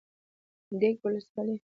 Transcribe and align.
ديک 0.79 0.97
ولسوالي 1.03 1.55